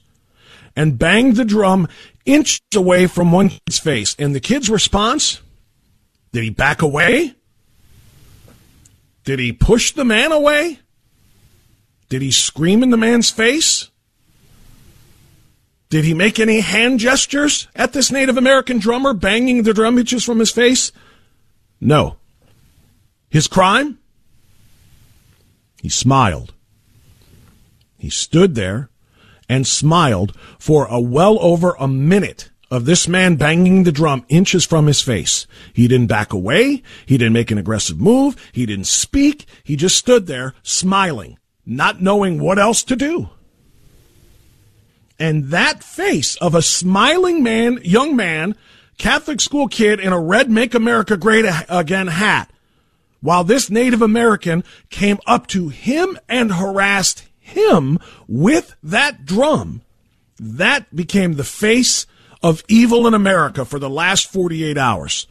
[0.76, 1.88] and banged the drum
[2.26, 4.14] inches away from one kid's face.
[4.18, 5.40] And the kid's response?
[6.32, 7.34] Did he back away?
[9.24, 10.80] Did he push the man away?
[12.08, 13.90] Did he scream in the man's face?
[15.90, 20.24] Did he make any hand gestures at this Native American drummer banging the drum inches
[20.24, 20.92] from his face?
[21.80, 22.16] No.
[23.30, 23.98] His crime?
[25.80, 26.52] He smiled.
[27.96, 28.90] He stood there
[29.48, 34.66] and smiled for a well over a minute of this man banging the drum inches
[34.66, 35.46] from his face.
[35.72, 36.82] He didn't back away.
[37.06, 38.36] He didn't make an aggressive move.
[38.52, 39.46] He didn't speak.
[39.64, 43.30] He just stood there smiling, not knowing what else to do.
[45.18, 48.54] And that face of a smiling man, young man,
[48.98, 52.50] Catholic school kid in a red Make America Great Again hat,
[53.20, 59.82] while this Native American came up to him and harassed him with that drum,
[60.38, 62.06] that became the face
[62.42, 65.26] of evil in America for the last 48 hours.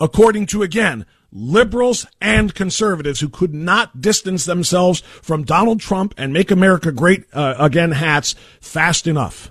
[0.00, 6.32] According to, again, liberals and conservatives who could not distance themselves from Donald Trump and
[6.32, 9.50] Make America Great uh, Again hats fast enough.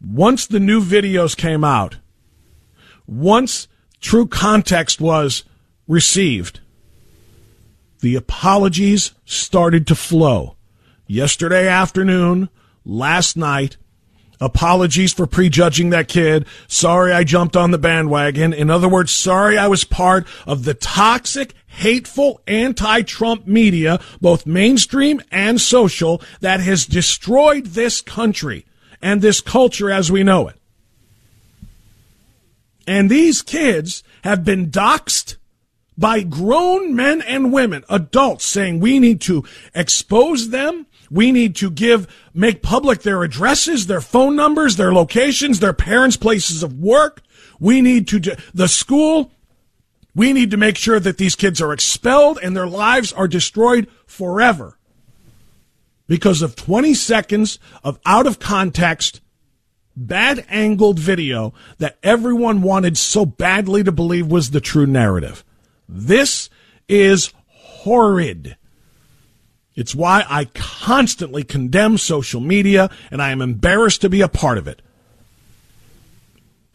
[0.00, 1.96] Once the new videos came out,
[3.06, 3.66] once
[4.00, 5.44] true context was
[5.88, 6.60] received,
[7.98, 10.56] the apologies started to flow.
[11.06, 12.48] Yesterday afternoon,
[12.84, 13.76] last night,
[14.40, 16.46] Apologies for prejudging that kid.
[16.66, 18.54] Sorry I jumped on the bandwagon.
[18.54, 25.20] In other words, sorry I was part of the toxic, hateful, anti-Trump media, both mainstream
[25.30, 28.64] and social, that has destroyed this country
[29.02, 30.56] and this culture as we know it.
[32.86, 35.36] And these kids have been doxxed
[35.98, 41.70] by grown men and women, adults saying we need to expose them we need to
[41.70, 47.22] give, make public their addresses, their phone numbers, their locations, their parents' places of work.
[47.58, 49.32] We need to, the school,
[50.14, 53.88] we need to make sure that these kids are expelled and their lives are destroyed
[54.06, 54.78] forever
[56.06, 59.20] because of 20 seconds of out of context,
[59.96, 65.44] bad angled video that everyone wanted so badly to believe was the true narrative.
[65.88, 66.50] This
[66.88, 68.56] is horrid.
[69.76, 74.58] It's why I constantly condemn social media and I am embarrassed to be a part
[74.58, 74.82] of it.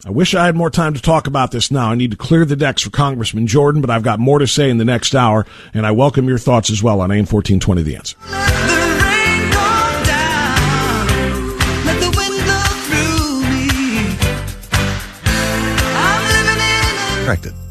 [0.04, 1.90] I wish I had more time to talk about this now.
[1.90, 4.70] I need to clear the decks for Congressman Jordan, but I've got more to say
[4.70, 7.96] in the next hour, and I welcome your thoughts as well on AM 1420 The
[7.96, 8.16] Answer.
[17.24, 17.65] Corrected.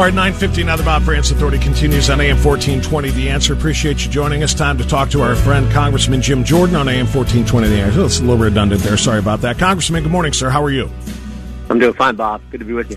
[0.00, 3.10] All right, 950 now the Bob Frantz Authority continues on AM 1420.
[3.10, 3.52] The Answer.
[3.52, 4.54] Appreciate you joining us.
[4.54, 7.68] Time to talk to our friend Congressman Jim Jordan on AM 1420.
[7.68, 8.06] The Answer.
[8.06, 8.96] It's a little redundant there.
[8.96, 9.58] Sorry about that.
[9.58, 10.48] Congressman, good morning, sir.
[10.48, 10.90] How are you?
[11.68, 12.40] I'm doing fine, Bob.
[12.50, 12.96] Good to be with you.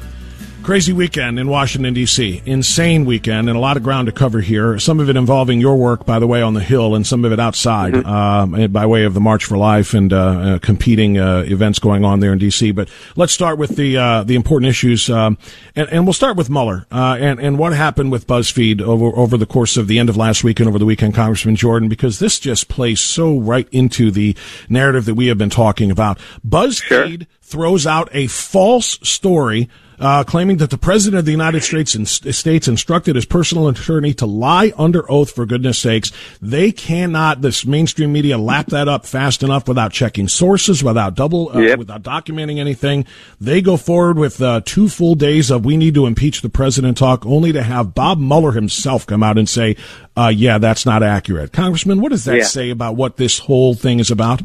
[0.63, 2.41] Crazy weekend in Washington, D.C.
[2.45, 4.79] Insane weekend and a lot of ground to cover here.
[4.79, 7.33] Some of it involving your work, by the way, on the Hill, and some of
[7.33, 8.55] it outside mm-hmm.
[8.55, 12.05] um, by way of the March for Life and uh, uh, competing uh, events going
[12.05, 12.71] on there in D.C.
[12.71, 15.37] But let's start with the uh, the important issues, um,
[15.75, 19.35] and, and, we'll start with Mueller uh, and, and what happened with BuzzFeed over, over
[19.35, 22.19] the course of the end of last week and over the weekend, Congressman Jordan, because
[22.19, 24.33] this just plays so right into the
[24.69, 26.19] narrative that we have been talking about.
[26.47, 27.27] BuzzFeed sure.
[27.41, 32.05] throws out a false story uh, claiming that the president of the United States, in,
[32.05, 35.31] States instructed his personal attorney to lie under oath.
[35.31, 37.41] For goodness sakes, they cannot.
[37.41, 41.79] This mainstream media lap that up fast enough without checking sources, without double, uh, yep.
[41.79, 43.05] without documenting anything.
[43.39, 46.97] They go forward with uh, two full days of "we need to impeach the president"
[46.97, 49.75] talk, only to have Bob Mueller himself come out and say,
[50.15, 52.43] uh, "Yeah, that's not accurate." Congressman, what does that yeah.
[52.43, 54.41] say about what this whole thing is about?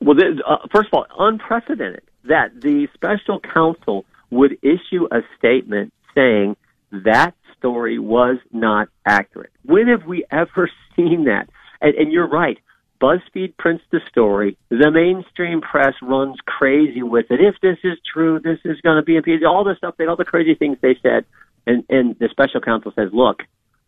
[0.00, 6.56] Well, uh, first of all, unprecedented that the special counsel would issue a statement saying
[6.90, 9.52] that story was not accurate.
[9.64, 11.48] When have we ever seen that?
[11.80, 12.58] And, and you're right.
[13.00, 14.56] BuzzFeed prints the story.
[14.70, 17.40] The mainstream press runs crazy with it.
[17.40, 19.44] If this is true, this is going to be impeached.
[19.44, 21.26] All the stuff, all the crazy things they said,
[21.66, 23.42] and and the special counsel says, "Look,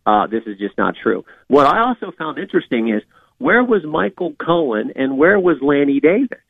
[0.05, 3.03] uh, this is just not true." What I also found interesting is
[3.39, 6.41] where was Michael Cohen and where was Lanny Davis?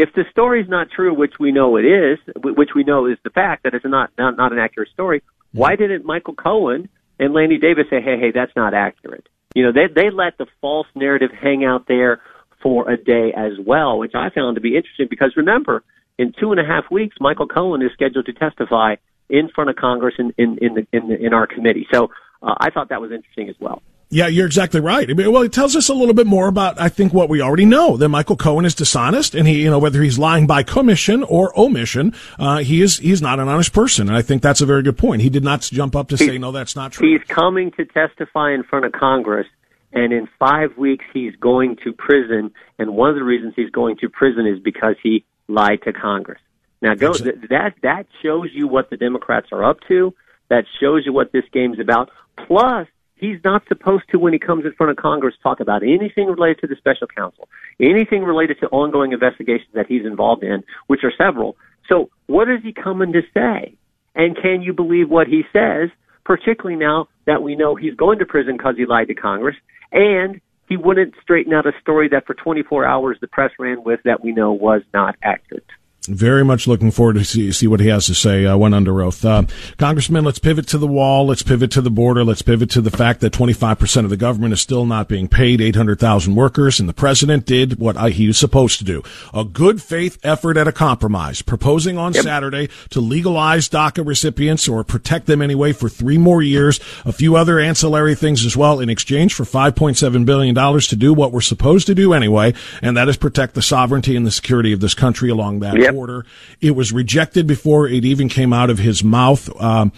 [0.00, 3.18] If the story is not true, which we know it is, which we know is
[3.22, 7.34] the fact that it's not not, not an accurate story, why didn't Michael Cohen and
[7.34, 9.28] Lanny Davis say, "Hey, hey, that's not accurate"?
[9.54, 12.22] You know, they they let the false narrative hang out there
[12.62, 15.82] for a day as well, which I found to be interesting because remember,
[16.18, 18.96] in two and a half weeks, Michael Cohen is scheduled to testify
[19.28, 21.86] in front of Congress in in in, the, in, the, in our committee.
[21.92, 22.10] So
[22.42, 23.82] uh, I thought that was interesting as well.
[24.12, 25.08] Yeah, you're exactly right.
[25.08, 27.40] I mean, well, it tells us a little bit more about, I think, what we
[27.40, 30.64] already know that Michael Cohen is dishonest, and he, you know, whether he's lying by
[30.64, 34.60] commission or omission, uh, he is he's not an honest person, and I think that's
[34.60, 35.22] a very good point.
[35.22, 37.08] He did not jump up to he's, say, no, that's not true.
[37.08, 39.46] He's coming to testify in front of Congress,
[39.92, 42.50] and in five weeks he's going to prison.
[42.80, 46.40] And one of the reasons he's going to prison is because he lied to Congress.
[46.82, 50.14] Now, go, th- that that shows you what the Democrats are up to.
[50.48, 52.10] That shows you what this game's about.
[52.36, 52.88] Plus,
[53.20, 56.60] he's not supposed to, when he comes in front of Congress, talk about anything related
[56.60, 57.48] to the special counsel,
[57.80, 61.56] anything related to ongoing investigations that he's involved in, which are several.
[61.88, 63.76] So, what is he coming to say?
[64.14, 65.90] And can you believe what he says?
[66.24, 69.56] Particularly now that we know he's going to prison because he lied to Congress,
[69.92, 74.00] and he wouldn't straighten out a story that for 24 hours the press ran with
[74.04, 75.66] that we know was not accurate.
[76.14, 79.00] Very much looking forward to see, see what he has to say uh, when under
[79.02, 79.24] oath.
[79.24, 79.44] Uh,
[79.78, 81.26] Congressman, let's pivot to the wall.
[81.26, 82.24] Let's pivot to the border.
[82.24, 85.60] Let's pivot to the fact that 25% of the government is still not being paid,
[85.60, 89.02] 800,000 workers, and the president did what I, he was supposed to do.
[89.32, 92.24] A good faith effort at a compromise, proposing on yep.
[92.24, 97.36] Saturday to legalize DACA recipients or protect them anyway for three more years, a few
[97.36, 101.86] other ancillary things as well in exchange for $5.7 billion to do what we're supposed
[101.86, 105.30] to do anyway, and that is protect the sovereignty and the security of this country
[105.30, 105.94] along that yep.
[106.00, 106.24] Border.
[106.62, 109.50] It was rejected before it even came out of his mouth.
[109.60, 109.92] Um,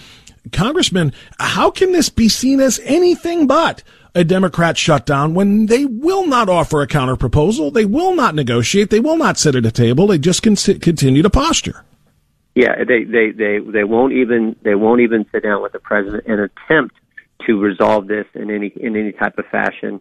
[0.50, 3.84] Congressman, how can this be seen as anything but
[4.16, 7.72] a Democrat shutdown when they will not offer a counterproposal?
[7.72, 8.90] They will not negotiate.
[8.90, 10.08] They will not sit at a table.
[10.08, 11.84] They just continue to posture.
[12.56, 16.24] Yeah, they, they, they, they won't even, they won't even sit down with the president
[16.26, 16.96] and attempt
[17.46, 20.00] to resolve this in any, in any type of fashion.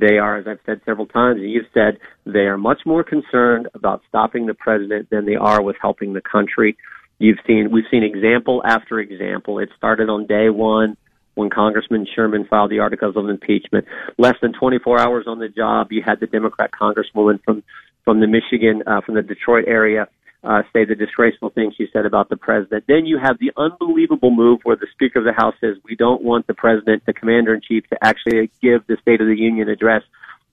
[0.00, 3.68] They are, as I've said several times, and you've said, they are much more concerned
[3.74, 6.76] about stopping the president than they are with helping the country.
[7.18, 9.58] You've seen, we've seen example after example.
[9.58, 10.96] It started on day one
[11.34, 13.84] when Congressman Sherman filed the articles of impeachment.
[14.16, 17.62] Less than 24 hours on the job, you had the Democrat Congresswoman from
[18.02, 20.08] from the Michigan, uh, from the Detroit area,
[20.42, 22.84] uh, say the disgraceful things she said about the president.
[22.88, 26.22] Then you have the unbelievable move where the Speaker of the House says we don't
[26.22, 29.68] want the president, the Commander in Chief, to actually give the State of the Union
[29.68, 30.02] address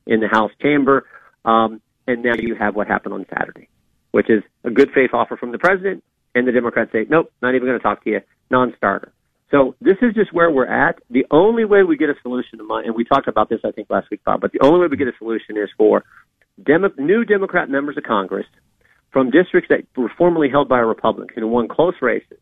[0.05, 1.05] in the House chamber.
[1.45, 3.69] Um, and now you have what happened on Saturday,
[4.11, 6.03] which is a good faith offer from the president,
[6.35, 8.21] and the Democrats say, nope, not even going to talk to you,
[8.51, 9.13] non-starter.
[9.51, 10.99] So this is just where we're at.
[11.09, 13.71] The only way we get a solution to my, and we talked about this, I
[13.71, 16.03] think, last week, Bob, but the only way we get a solution is for
[16.61, 18.45] Demo- new Democrat members of Congress
[19.11, 22.37] from districts that were formerly held by a Republican who won close races,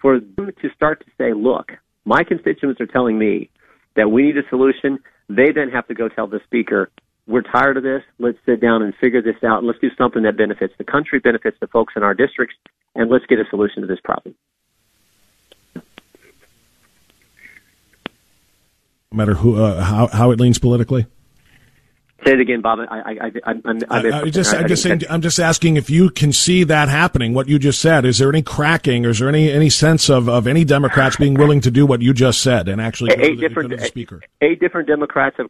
[0.00, 1.72] for them to start to say, look,
[2.04, 3.50] my constituents are telling me
[3.96, 4.98] that we need a solution.
[5.28, 6.90] They then have to go tell the speaker,
[7.26, 8.02] we're tired of this.
[8.18, 9.62] Let's sit down and figure this out.
[9.62, 12.56] Let's do something that benefits the country, benefits the folks in our districts,
[12.94, 14.34] and let's get a solution to this problem.
[15.74, 15.82] No
[19.12, 21.06] matter who, uh, how, how it leans politically?
[22.24, 22.78] Say it again, Bob.
[22.78, 26.08] I, I, I, I'm, I'm, I, just, I'm just saying, I'm just asking if you
[26.08, 27.34] can see that happening.
[27.34, 28.04] What you just said.
[28.04, 29.04] Is there any cracking?
[29.06, 32.00] Or is there any any sense of, of any Democrats being willing to do what
[32.00, 34.22] you just said and actually eight different speaker?
[34.40, 35.48] Eight different Democrats have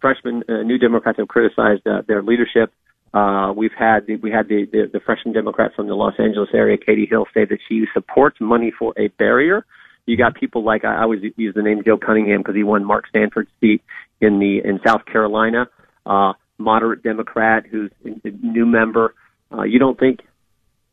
[0.00, 2.72] freshmen, uh, new Democrats have criticized uh, their leadership.
[3.14, 6.50] Uh, we've had the, we had the, the the freshman Democrat from the Los Angeles
[6.52, 9.64] area, Katie Hill, say that she supports money for a barrier.
[10.06, 13.04] You got people like I always use the name Joe Cunningham because he won Mark
[13.12, 13.82] Sanford's seat
[14.20, 15.68] in the in South Carolina
[16.08, 19.14] uh, moderate Democrat who's a new member.
[19.52, 20.20] Uh, you don't think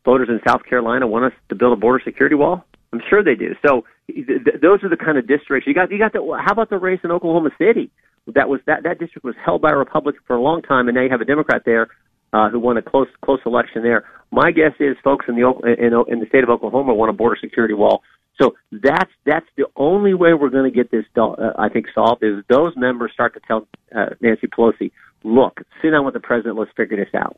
[0.03, 2.63] voters in South Carolina want us to build a border security wall?
[2.93, 3.55] I'm sure they do.
[3.65, 5.91] So th- th- those are the kind of districts you got.
[5.91, 6.21] You got the.
[6.45, 7.89] How about the race in Oklahoma City?
[8.33, 10.95] That was that that district was held by a Republican for a long time, and
[10.95, 11.89] now you have a Democrat there
[12.31, 14.05] uh, who won a close close election there.
[14.31, 15.47] My guess is folks in the
[15.77, 18.01] in, in the state of Oklahoma want a border security wall.
[18.41, 22.23] So that's that's the only way we're going to get this, uh, I think, solved
[22.23, 24.91] is those members start to tell uh, Nancy Pelosi,
[25.23, 27.37] look, sit down with the president, let's figure this out.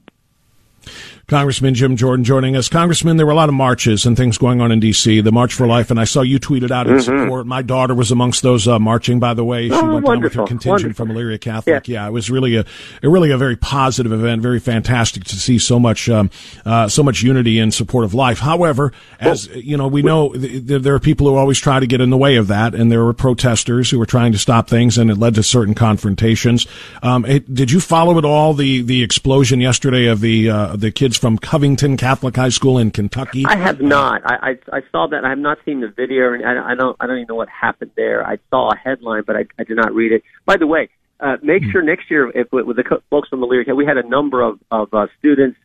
[1.28, 2.70] Congressman Jim Jordan joining us.
[2.70, 5.20] Congressman, there were a lot of marches and things going on in D.C.
[5.20, 7.24] The March for Life, and I saw you tweeted out in mm-hmm.
[7.24, 7.46] support.
[7.46, 9.20] My daughter was amongst those uh, marching.
[9.20, 11.06] By the way, she oh, went down with her contingent wonderful.
[11.06, 11.88] from Elyria Catholic.
[11.90, 12.04] Yeah.
[12.04, 12.08] yeah.
[12.08, 12.66] it was really a,
[13.04, 14.42] really a very positive event.
[14.42, 16.32] Very fantastic to see so much um,
[16.66, 18.40] uh, so much unity in support of life.
[18.40, 21.88] However, as well, you know, we know th- there are people who always try to
[21.88, 24.70] get in the way of that, and there were protesters who were trying to stop
[24.70, 26.68] things, and it led to certain confrontations.
[27.04, 30.92] Um, it, did you follow at all the the explosion yesterday of the uh, the
[30.92, 33.46] kids from Covington Catholic High School in Kentucky?
[33.46, 34.22] I have not.
[34.26, 35.26] I I, I saw that.
[35.26, 36.96] I have not seen the video, and I, I don't.
[37.00, 38.26] I don't even know what happened there.
[38.26, 40.24] I saw a headline, but I, I did not read it.
[40.46, 41.72] By the way, uh, make mm-hmm.
[41.72, 44.60] sure next year, if with the folks from the Elyria, we had a number of
[44.72, 45.58] of uh, students.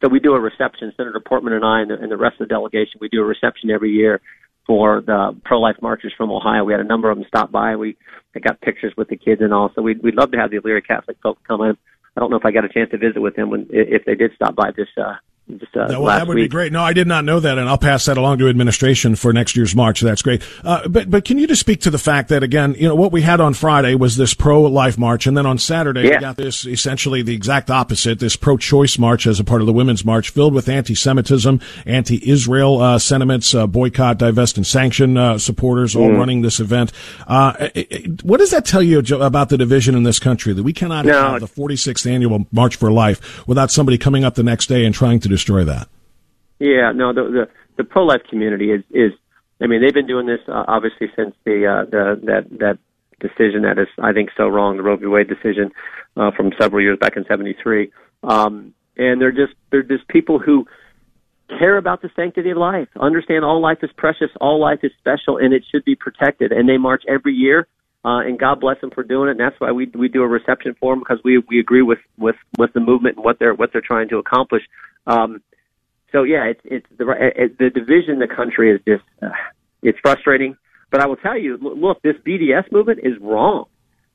[0.00, 0.92] So we do a reception.
[0.96, 3.24] Senator Portman and I, and the, and the rest of the delegation, we do a
[3.24, 4.20] reception every year
[4.66, 6.64] for the pro-life marchers from Ohio.
[6.64, 7.76] We had a number of them stop by.
[7.76, 7.96] We
[8.34, 9.70] I got pictures with the kids and all.
[9.74, 11.76] So we'd, we'd love to have the Elyria Catholic folks come in.
[12.16, 14.14] I don't know if I got a chance to visit with them when if they
[14.14, 15.14] did stop by this uh,
[15.58, 16.44] just uh, well, that would week.
[16.44, 16.72] be great.
[16.72, 19.56] No, I did not know that, and I'll pass that along to administration for next
[19.56, 20.00] year's march.
[20.00, 20.42] That's great.
[20.64, 23.12] Uh, but but can you just speak to the fact that again, you know, what
[23.12, 26.14] we had on Friday was this pro-life march, and then on Saturday Yeah.
[26.16, 29.72] we got this essentially the exact opposite, this pro-choice march as a part of the
[29.72, 35.94] women's march, filled with anti-Semitism, anti-Israel uh, sentiments, uh, boycott, divest, and sanction uh, supporters
[35.96, 36.18] all Mm.
[36.18, 36.92] running this event.
[37.26, 40.62] Uh, it- it- what does that tell you about the division in this country that
[40.62, 41.12] we cannot No.
[41.32, 44.94] have the 46th annual March for Life without somebody coming up the next day and
[44.94, 45.88] trying to destroy that?
[46.58, 49.12] Yeah, no, the the, the pro life community is is.
[49.60, 52.78] I mean, they've been doing this uh, obviously since the uh, the that that
[53.20, 55.06] decision that is I think so wrong, the Roe v.
[55.06, 55.70] Wade decision
[56.16, 57.90] uh, from several years back in '73.
[58.22, 60.66] Um, and they're just they're just people who
[61.58, 65.36] care about the sanctity of life, understand all life is precious, all life is special,
[65.38, 66.52] and it should be protected.
[66.52, 67.66] And they march every year.
[68.04, 69.32] Uh, and God bless them for doing it.
[69.32, 72.00] And that's why we we do a reception for them because we we agree with
[72.18, 74.62] with with the movement and what they're what they're trying to accomplish.
[75.06, 75.42] Um,
[76.12, 79.30] so yeah, it's it's the it, the division in the country is just uh,
[79.82, 80.56] it's frustrating.
[80.90, 83.64] But I will tell you, look, this BDS movement is wrong.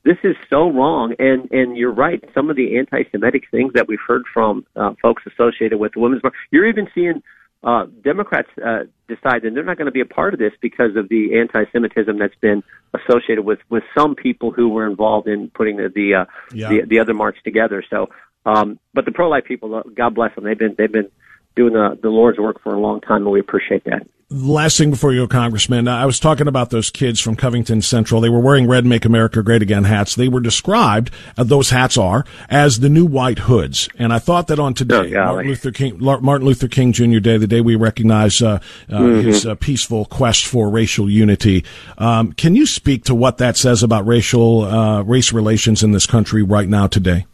[0.03, 2.23] This is so wrong, and and you're right.
[2.33, 6.23] Some of the anti-Semitic things that we've heard from uh, folks associated with the women's
[6.23, 7.23] march, you're even seeing
[7.63, 10.95] uh, Democrats uh, decide that they're not going to be a part of this because
[10.95, 12.63] of the anti-Semitism that's been
[12.93, 16.69] associated with with some people who were involved in putting the the uh, Yeah.
[16.69, 17.83] the, the other march together.
[17.89, 18.09] So,
[18.47, 21.09] um, but the pro-life people, uh, God bless them, they've been they've been
[21.55, 24.07] doing the the Lord's work for a long time, and we appreciate that.
[24.29, 28.19] Last thing before you go, Congressman, I was talking about those kids from Covington Central.
[28.19, 30.15] They were wearing red Make America Great Again hats.
[30.15, 33.87] They were described, uh, those hats are, as the new white hoods.
[33.97, 37.19] And I thought that on today, Oh, Martin Luther King, Martin Luther King Jr.
[37.19, 38.59] Day, the day we recognize uh,
[38.91, 39.23] uh, Mhm.
[39.23, 41.63] his uh, peaceful quest for racial unity.
[41.97, 46.05] Um, can you speak to what that says about racial uh, race relations in this
[46.05, 47.25] country right now today?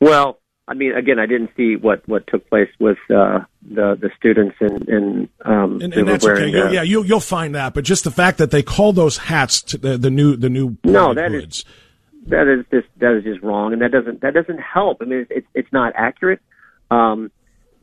[0.00, 0.38] Well,
[0.68, 4.56] I mean, again, I didn't see what what took place with uh, the the students
[4.60, 6.42] and and um, And, and that's wearing.
[6.44, 6.50] okay.
[6.58, 7.72] You'll- uh, yeah, you, you'll find that.
[7.74, 10.76] But just the fact that they call those hats to the, the new the new
[10.84, 11.64] No, that is hoods.
[12.28, 14.98] that is just that is just wrong, and that doesn't that doesn't help.
[15.00, 16.40] I mean, it's it's, it's not accurate,
[16.90, 17.30] um,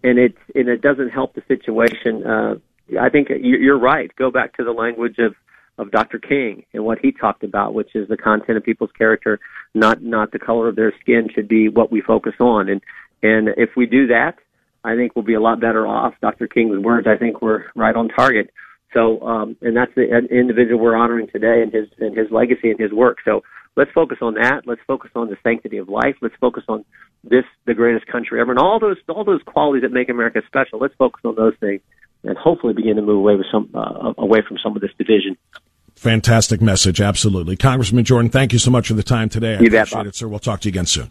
[0.03, 2.25] and it's and it doesn't help the situation.
[2.25, 2.55] Uh,
[2.99, 4.13] I think you- you're right.
[4.17, 5.35] Go back to the language of
[5.77, 6.19] of Dr.
[6.19, 9.39] King and what he talked about, which is the content of people's character,
[9.73, 12.69] not not the color of their skin, should be what we focus on.
[12.69, 12.81] And
[13.21, 14.35] and if we do that,
[14.83, 16.13] I think we'll be a lot better off.
[16.21, 16.47] Dr.
[16.47, 18.51] King's words, I think, were right on target.
[18.93, 22.79] So, um, and that's the individual we're honoring today and his and his legacy and
[22.79, 23.17] his work.
[23.25, 23.43] So
[23.75, 24.63] let's focus on that.
[24.65, 26.15] Let's focus on the sanctity of life.
[26.21, 26.85] Let's focus on
[27.23, 30.79] this, the greatest country ever, and all those all those qualities that make America special.
[30.79, 31.81] Let's focus on those things,
[32.23, 35.37] and hopefully begin to move away with some uh, away from some of this division.
[36.03, 37.55] Fantastic message, absolutely.
[37.55, 39.55] Congressman Jordan, thank you so much for the time today.
[39.55, 40.07] I You bet, appreciate Bob.
[40.07, 40.27] it, sir.
[40.27, 41.09] We'll talk to you again soon.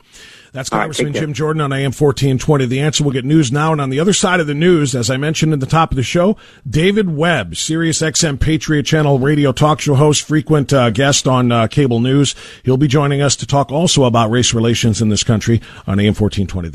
[0.53, 1.22] That's right, Congressman care.
[1.22, 2.66] Jim Jordan on AM 1420.
[2.66, 3.72] The answer will get news now.
[3.72, 5.97] And on the other side of the news, as I mentioned at the top of
[5.97, 6.36] the show,
[6.68, 11.68] David Webb, Sirius XM Patriot Channel radio talk show host, frequent uh, guest on uh,
[11.68, 12.34] cable news.
[12.62, 16.09] He'll be joining us to talk also about race relations in this country on AM
[16.14, 16.74] 1420.